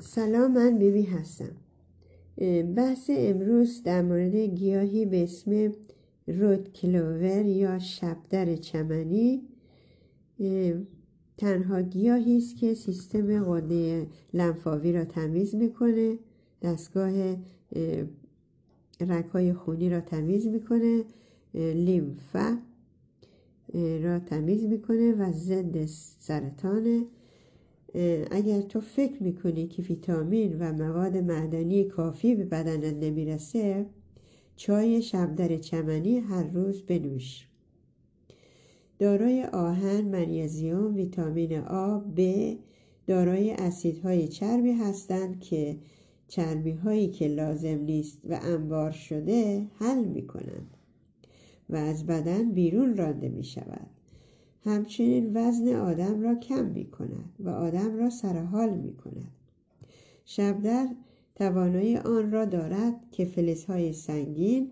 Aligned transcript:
سلام 0.00 0.52
من 0.52 0.78
بیبی 0.78 1.02
هستم. 1.02 1.56
بحث 2.76 3.10
امروز 3.14 3.82
در 3.82 4.02
مورد 4.02 4.34
گیاهی 4.34 5.06
به 5.06 5.22
اسم 5.22 5.72
رود 6.26 6.72
کلوور 6.72 7.46
یا 7.46 7.78
شبدر 7.78 8.56
چمنی. 8.56 9.42
تنها 11.36 11.80
گیاهی 11.80 12.36
است 12.36 12.56
که 12.56 12.74
سیستم 12.74 13.44
قده 13.44 14.06
لنفاوی 14.34 14.92
را 14.92 15.04
تمیز 15.04 15.54
می‌کنه 15.54 16.18
دستگاه 16.62 17.36
رکای 19.00 19.52
خونی 19.52 19.90
را 19.90 20.00
تمیز 20.00 20.46
می‌کنه 20.46 21.04
لیمفه 21.54 22.58
را 24.02 24.18
تمیز 24.18 24.64
می‌کنه 24.64 25.12
و 25.12 25.32
ضد 25.32 25.86
سرطانه 26.18 27.06
اگر 28.30 28.60
تو 28.60 28.80
فکر 28.80 29.22
می‌کنی 29.22 29.66
که 29.66 29.82
ویتامین 29.82 30.58
و 30.58 30.72
مواد 30.72 31.16
معدنی 31.16 31.84
کافی 31.84 32.34
به 32.34 32.44
بدنت 32.44 32.94
نمی‌رسه 32.94 33.86
چای 34.56 35.02
شبدر 35.02 35.56
چمنی 35.56 36.18
هر 36.18 36.42
روز 36.42 36.82
بنوش. 36.82 37.46
دارای 38.98 39.44
آهن، 39.44 40.00
منیزیم، 40.00 40.94
ویتامین 40.94 41.58
آ، 41.58 41.98
ب 41.98 42.20
دارای 43.06 43.50
اسیدهای 43.50 44.28
چربی 44.28 44.72
هستند 44.72 45.40
که 45.40 45.76
چربی 46.28 46.72
هایی 46.72 47.08
که 47.08 47.28
لازم 47.28 47.78
نیست 47.78 48.18
و 48.28 48.38
انبار 48.42 48.90
شده 48.90 49.66
حل 49.74 50.04
می 50.04 50.26
کنند 50.26 50.76
و 51.70 51.76
از 51.76 52.06
بدن 52.06 52.52
بیرون 52.52 52.96
رانده 52.96 53.28
می 53.28 53.44
شود 53.44 53.90
همچنین 54.64 55.30
وزن 55.34 55.74
آدم 55.74 56.20
را 56.20 56.34
کم 56.34 56.64
می 56.64 56.84
کند 56.90 57.34
و 57.40 57.48
آدم 57.48 57.96
را 57.96 58.10
سرحال 58.10 58.76
می 58.78 58.96
کند 58.96 59.32
شبدر 60.24 60.88
توانایی 61.34 61.96
آن 61.96 62.30
را 62.30 62.44
دارد 62.44 62.94
که 63.10 63.24
فلزهای 63.24 63.92
سنگین 63.92 64.70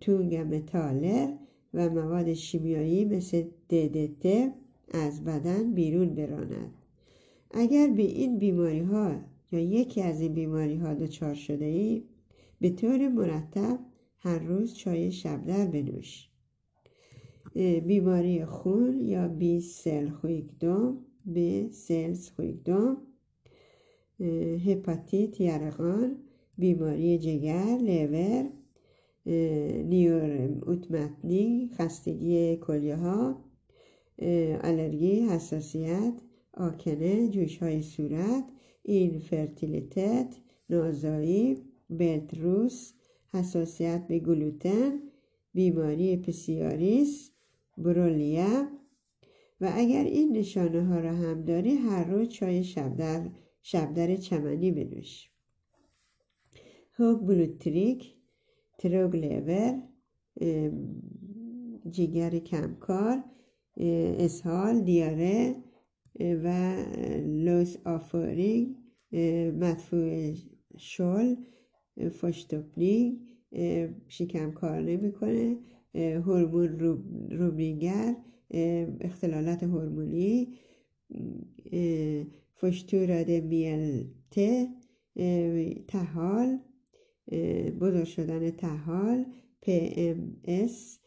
تونگ 0.00 0.36
متالر 0.36 1.32
و 1.74 1.88
مواد 1.90 2.34
شیمیایی 2.34 3.04
مثل 3.04 3.44
ددت 3.70 4.52
از 4.92 5.24
بدن 5.24 5.72
بیرون 5.74 6.14
براند. 6.14 6.74
اگر 7.50 7.88
به 7.88 8.02
این 8.02 8.38
بیماری 8.38 8.80
ها 8.80 9.14
یا 9.52 9.60
یکی 9.60 10.02
از 10.02 10.20
این 10.20 10.34
بیماری 10.34 10.76
ها 10.76 10.94
دچار 10.94 11.34
شده 11.34 11.64
ای 11.64 12.04
به 12.60 12.70
طور 12.70 13.08
مرتب 13.08 13.78
هر 14.18 14.38
روز 14.38 14.74
چای 14.74 15.12
شبدر 15.12 15.66
بنوش. 15.66 16.28
بیماری 17.54 18.44
خون 18.44 19.00
یا 19.00 19.28
بی 19.28 19.60
سل 19.60 20.08
خویگدوم 20.08 20.98
به 21.26 21.68
سلز 21.70 22.30
خویگدوم 22.30 22.96
هپاتیت 24.66 25.40
یرقان 25.40 26.16
بیماری 26.58 27.18
جگر 27.18 27.78
لیور 27.78 28.44
نیور 29.84 30.58
اوتمتنی 30.66 31.70
خستگی 31.74 32.56
کلیه 32.56 32.96
ها 32.96 33.44
آلرژی 34.64 35.20
حساسیت 35.20 36.14
آکنه 36.54 37.28
جوش 37.28 37.58
های 37.58 37.82
صورت 37.82 38.44
infertilitet 38.82 40.36
نازایی 40.70 41.56
bältros 41.90 42.92
حساسیت 43.32 44.06
به 44.08 44.18
گلوتن 44.18 44.92
بیماری 45.54 46.16
psoriasis 46.16 47.30
برولیا 47.78 48.68
و 49.60 49.72
اگر 49.74 50.04
این 50.04 50.36
نشانه 50.36 50.84
ها 50.84 51.00
را 51.00 51.12
هم 51.12 51.44
داری 51.44 51.74
هر 51.74 52.04
روز 52.04 52.28
چای 52.28 52.64
شبدر, 52.64 53.30
شبدر 53.62 54.16
چمنی 54.16 54.70
بنوش. 54.70 55.30
högt 56.92 57.26
blodtryck 57.26 58.14
trög 58.78 59.24
lever 59.24 59.82
جگر 61.90 62.38
کمکار 62.38 63.24
اسهال 64.18 64.80
diarré 64.80 65.56
و 66.20 66.76
lös 67.26 67.76
avföring 67.84 68.76
مدفوع 69.60 70.34
شل 70.76 71.34
förstoppning 72.10 73.18
شکم 74.08 74.50
کار 74.50 74.80
نمی‌کنه. 74.80 75.56
hormonrubbningar 75.94 78.16
اختلالات 79.00 79.62
هورمونی 79.62 80.58
förstorad 82.54 83.30
mjälte 83.30 84.68
طحال 85.88 86.58
بزرگ 87.80 88.04
شدن 88.04 88.50
طحال 88.50 89.24
PMS 89.66 90.98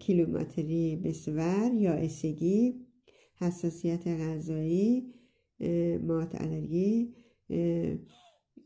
کیلومتری 0.00 0.96
بسور 0.96 1.70
یا 1.74 1.92
اسگی 1.92 2.86
حساسیت 3.34 4.08
غذایی 4.08 5.14
مات 6.02 6.34
الرژی 6.34 7.14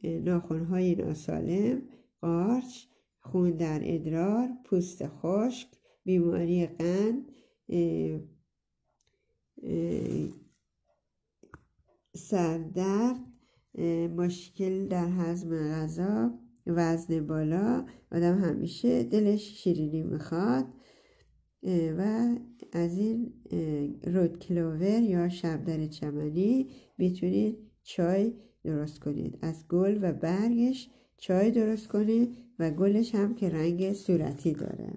ناخونهای 0.03 0.95
ناسالم 0.95 1.83
قارچ 2.21 2.87
خون 3.23 3.51
در 3.51 3.81
ادرار 3.85 4.49
پوست 4.65 5.07
خشک 5.07 5.69
بیماری 6.05 6.67
قند 6.67 7.33
سردرد 12.15 13.17
مشکل 14.17 14.89
در 14.89 15.09
هضم 15.09 15.57
غذا 15.57 16.39
وزن 16.67 17.27
بالا 17.27 17.87
آدم 18.13 18.39
همیشه 18.39 19.03
دلش 19.03 19.63
شیرینی 19.63 20.03
می‌خواد 20.03 20.67
و 21.99 22.35
از 22.73 22.99
این 22.99 23.33
رود 24.05 24.39
کلوور 24.39 25.03
یا 25.03 25.29
شبدر 25.29 25.87
چمنی 25.87 26.71
می‌تونید 26.99 27.59
چای 27.83 28.35
درست 28.65 29.01
کنید. 29.01 29.39
از 29.43 29.69
گل 29.69 29.99
و 30.03 30.13
برگش 30.13 30.91
چای 31.23 31.51
درست 31.51 31.89
کنید 31.89 32.37
و 32.59 32.71
گلش 32.71 33.15
هم 33.15 33.35
که 33.35 33.49
رنگ 33.51 33.93
صورتی 33.93 34.53
داره. 34.53 34.93